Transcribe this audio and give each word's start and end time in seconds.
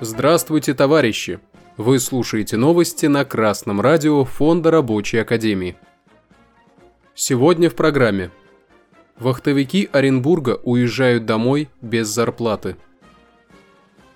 Здравствуйте, 0.00 0.74
товарищи! 0.74 1.40
Вы 1.76 1.98
слушаете 1.98 2.56
новости 2.56 3.06
на 3.06 3.24
Красном 3.24 3.80
радио 3.80 4.24
Фонда 4.24 4.70
Рабочей 4.70 5.18
Академии. 5.18 5.76
Сегодня 7.14 7.70
в 7.70 7.74
программе. 7.74 8.30
Вахтовики 9.18 9.88
Оренбурга 9.92 10.60
уезжают 10.62 11.24
домой 11.24 11.70
без 11.80 12.08
зарплаты. 12.08 12.76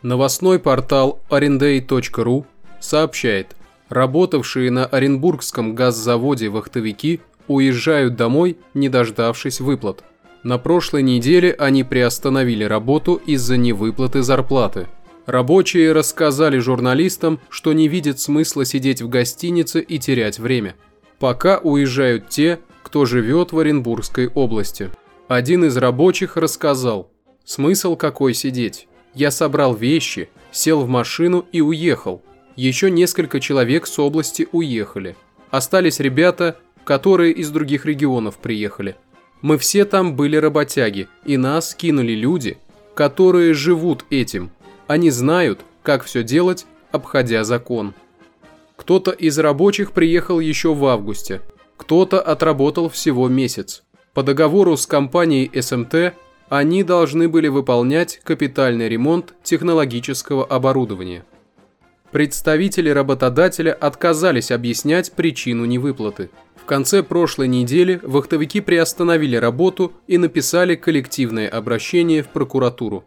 Новостной 0.03 0.59
портал 0.59 1.21
arenday.ru 1.31 2.45
сообщает, 2.81 3.57
работавшие 3.89 4.71
на 4.71 4.85
Оренбургском 4.87 5.75
газзаводе 5.75 6.51
вахтовики 6.51 7.21
уезжают 7.49 8.17
домой, 8.17 8.59
не 8.75 8.89
дождавшись 8.89 9.61
выплат. 9.61 10.05
На 10.43 10.59
прошлой 10.59 11.03
неделе 11.03 11.55
они 11.59 11.85
приостановили 11.85 12.65
работу 12.65 13.21
из-за 13.27 13.57
невыплаты 13.57 14.23
зарплаты– 14.23 14.89
Рабочие 15.31 15.93
рассказали 15.93 16.59
журналистам, 16.59 17.39
что 17.51 17.73
не 17.73 17.87
видят 17.87 18.19
смысла 18.19 18.65
сидеть 18.65 19.01
в 19.01 19.09
гостинице 19.09 19.81
и 19.81 19.99
терять 20.01 20.41
время. 20.41 20.75
Пока 21.21 21.59
уезжают 21.59 22.29
те, 22.29 22.59
кто 22.83 23.05
живет 23.05 23.53
в 23.53 23.59
Оренбургской 23.61 24.27
области. 24.27 24.91
Один 25.29 25.65
из 25.65 25.77
рабочих 25.77 26.37
рассказал, 26.37 27.13
смысл 27.45 27.95
какой 27.95 28.35
сидеть. 28.35 28.89
Я 29.15 29.31
собрал 29.31 29.73
вещи, 29.73 30.31
сел 30.51 30.81
в 30.81 30.89
машину 30.89 31.47
и 31.53 31.61
уехал. 31.61 32.23
Еще 32.57 32.91
несколько 32.91 33.39
человек 33.39 33.87
с 33.87 33.99
области 34.01 34.49
уехали. 34.51 35.15
Остались 35.51 36.01
ребята, 36.01 36.57
которые 36.83 37.33
из 37.33 37.51
других 37.51 37.87
регионов 37.87 38.39
приехали. 38.39 38.97
Мы 39.43 39.59
все 39.59 39.85
там 39.85 40.17
были 40.17 40.37
работяги, 40.37 41.09
и 41.25 41.37
нас 41.37 41.75
кинули 41.75 42.13
люди, 42.13 42.59
которые 42.95 43.55
живут 43.55 44.05
этим– 44.11 44.51
они 44.91 45.11
знают, 45.11 45.61
как 45.85 46.03
все 46.03 46.25
делать, 46.25 46.67
обходя 46.91 47.45
закон. 47.45 47.95
Кто-то 48.75 49.13
из 49.13 49.39
рабочих 49.39 49.93
приехал 49.93 50.41
еще 50.41 50.75
в 50.75 50.85
августе, 50.85 51.43
кто-то 51.77 52.21
отработал 52.21 52.89
всего 52.89 53.29
месяц. 53.29 53.85
По 54.15 54.25
договору 54.25 54.77
с 54.77 54.89
компанией 54.89 55.49
СМТ 55.63 56.15
они 56.49 56.83
должны 56.83 57.29
были 57.29 57.47
выполнять 57.47 58.21
капитальный 58.25 58.89
ремонт 58.89 59.33
технологического 59.45 60.45
оборудования. 60.45 61.25
Представители 62.13 62.91
работодателя 62.91 63.73
отказались 63.73 64.51
объяснять 64.51 65.13
причину 65.13 65.65
невыплаты. 65.65 66.31
В 66.57 66.65
конце 66.65 67.03
прошлой 67.03 67.47
недели 67.47 68.01
вахтовики 68.03 68.61
приостановили 68.61 69.37
работу 69.37 69.93
и 70.09 70.19
написали 70.19 70.75
коллективное 70.75 71.49
обращение 71.49 72.23
в 72.23 72.29
прокуратуру. 72.29 73.05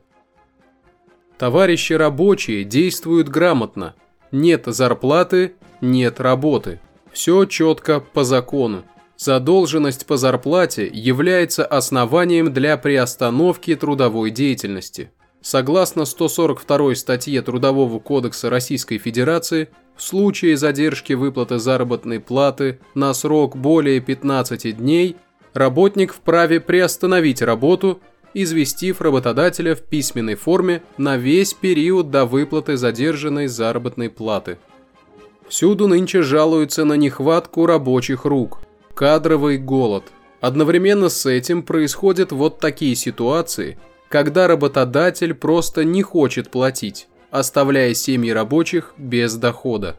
Товарищи 1.38 1.94
рабочие 1.94 2.64
действуют 2.64 3.28
грамотно. 3.28 3.96
Нет 4.32 4.64
зарплаты, 4.68 5.56
нет 5.82 6.22
работы. 6.22 6.80
Все 7.12 7.46
четко 7.46 8.00
по 8.00 8.24
закону. 8.24 8.84
Задолженность 9.18 10.06
по 10.06 10.18
зарплате 10.18 10.90
является 10.92 11.66
основанием 11.66 12.54
для 12.54 12.78
приостановки 12.78 13.76
трудовой 13.76 14.32
деятельности. 14.32 15.12
Согласно 15.44 16.06
142 16.06 16.96
статье 16.96 17.42
Трудового 17.42 18.00
кодекса 18.00 18.50
Российской 18.50 18.98
Федерации, 18.98 19.68
в 19.96 20.02
случае 20.02 20.58
задержки 20.58 21.14
выплаты 21.14 21.60
заработной 21.60 22.20
платы 22.20 22.80
на 22.96 23.14
срок 23.14 23.56
более 23.56 24.00
15 24.00 24.78
дней, 24.78 25.18
работник 25.54 26.14
вправе 26.14 26.60
приостановить 26.62 27.42
работу 27.42 28.00
известив 28.34 29.02
работодателя 29.02 29.76
в 29.76 29.82
письменной 29.82 30.36
форме 30.36 30.82
на 30.98 31.18
весь 31.18 31.54
период 31.54 32.10
до 32.10 32.26
выплаты 32.26 32.78
задержанной 32.78 33.48
заработной 33.48 34.10
платы. 34.10 34.58
Всюду 35.48 35.88
нынче 35.88 36.22
жалуются 36.22 36.86
на 36.86 36.94
нехватку 36.94 37.66
рабочих 37.66 38.26
рук, 38.26 38.62
кадровый 38.96 39.58
голод. 39.58 40.06
Одновременно 40.42 41.10
с 41.10 41.26
этим 41.26 41.64
происходят 41.64 42.32
вот 42.32 42.60
такие 42.60 42.96
ситуации, 42.96 43.78
когда 44.14 44.48
работодатель 44.48 45.34
просто 45.34 45.84
не 45.84 46.04
хочет 46.04 46.52
платить, 46.52 47.08
оставляя 47.32 47.96
семьи 47.96 48.30
рабочих 48.30 48.94
без 48.96 49.34
дохода. 49.38 49.96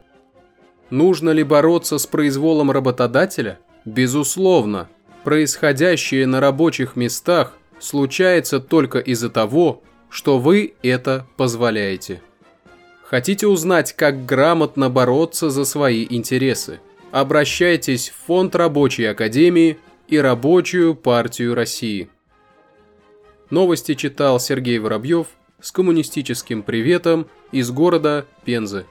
Нужно 0.89 1.31
ли 1.31 1.43
бороться 1.43 1.97
с 1.97 2.07
произволом 2.07 2.71
работодателя? 2.71 3.59
Безусловно. 3.83 4.87
Происходящее 5.25 6.27
на 6.27 6.39
рабочих 6.39 6.95
местах 6.95 7.57
случается 7.81 8.61
только 8.61 8.99
из-за 8.99 9.29
того, 9.29 9.83
что 10.07 10.39
вы 10.39 10.75
это 10.81 11.27
позволяете. 11.35 12.21
Хотите 13.03 13.47
узнать, 13.47 13.91
как 13.91 14.25
грамотно 14.25 14.89
бороться 14.89 15.49
за 15.49 15.65
свои 15.65 16.07
интересы? 16.09 16.79
Обращайтесь 17.11 18.11
в 18.11 18.27
Фонд 18.27 18.55
Рабочей 18.55 19.07
Академии 19.07 19.77
и 20.07 20.17
Рабочую 20.17 20.95
партию 20.95 21.53
России. 21.53 22.09
Новости 23.49 23.93
читал 23.93 24.39
Сергей 24.39 24.79
Воробьев 24.79 25.27
с 25.61 25.71
коммунистическим 25.71 26.63
приветом 26.63 27.27
из 27.51 27.71
города 27.71 28.25
Пензы. 28.43 28.85